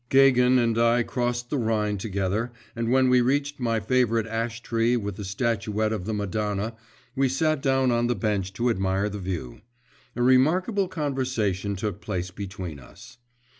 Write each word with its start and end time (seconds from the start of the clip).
Gagin 0.09 0.57
and 0.57 0.79
I 0.79 1.03
crossed 1.03 1.51
the 1.51 1.59
Rhine 1.59 1.99
together, 1.99 2.51
and 2.75 2.89
when 2.89 3.07
we 3.07 3.21
reached 3.21 3.59
my 3.59 3.79
favourite 3.79 4.25
ash 4.25 4.59
tree 4.63 4.97
with 4.97 5.15
the 5.15 5.23
statuette 5.23 5.93
of 5.93 6.05
the 6.05 6.13
Madonna, 6.15 6.73
we 7.15 7.29
sat 7.29 7.61
down 7.61 7.91
on 7.91 8.07
the 8.07 8.15
bench 8.15 8.51
to 8.53 8.71
admire 8.71 9.09
the 9.09 9.19
view. 9.19 9.61
A 10.15 10.23
remarkable 10.23 10.87
conversation 10.87 11.75
took 11.75 12.01
place 12.01 12.31
between 12.31 12.79
us. 12.79 13.19